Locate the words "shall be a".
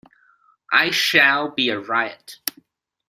0.89-1.79